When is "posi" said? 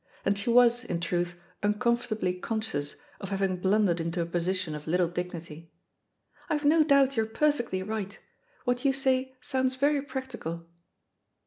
4.25-4.55